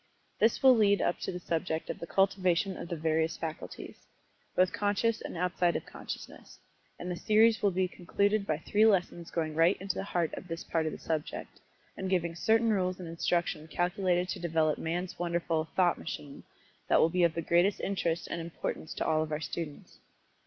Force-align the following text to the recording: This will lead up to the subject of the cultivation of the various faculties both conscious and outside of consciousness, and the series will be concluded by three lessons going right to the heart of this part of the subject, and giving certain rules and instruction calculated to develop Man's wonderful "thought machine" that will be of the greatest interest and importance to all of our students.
This 0.39 0.63
will 0.63 0.75
lead 0.75 0.99
up 0.99 1.19
to 1.19 1.31
the 1.31 1.39
subject 1.39 1.87
of 1.91 1.99
the 1.99 2.07
cultivation 2.07 2.75
of 2.75 2.89
the 2.89 2.95
various 2.95 3.37
faculties 3.37 4.07
both 4.55 4.73
conscious 4.73 5.21
and 5.21 5.37
outside 5.37 5.75
of 5.75 5.85
consciousness, 5.85 6.57
and 6.97 7.11
the 7.11 7.15
series 7.15 7.61
will 7.61 7.69
be 7.69 7.87
concluded 7.87 8.47
by 8.47 8.57
three 8.57 8.83
lessons 8.83 9.29
going 9.29 9.53
right 9.53 9.79
to 9.79 9.87
the 9.93 10.03
heart 10.03 10.33
of 10.33 10.47
this 10.47 10.63
part 10.63 10.87
of 10.87 10.91
the 10.91 10.97
subject, 10.97 11.59
and 11.95 12.09
giving 12.09 12.33
certain 12.33 12.71
rules 12.73 12.99
and 12.99 13.07
instruction 13.07 13.67
calculated 13.67 14.27
to 14.29 14.39
develop 14.39 14.79
Man's 14.79 15.19
wonderful 15.19 15.65
"thought 15.75 15.99
machine" 15.99 16.45
that 16.87 16.99
will 16.99 17.09
be 17.09 17.21
of 17.21 17.35
the 17.35 17.43
greatest 17.43 17.79
interest 17.79 18.27
and 18.27 18.41
importance 18.41 18.95
to 18.95 19.05
all 19.05 19.21
of 19.21 19.31
our 19.31 19.39
students. 19.39 19.99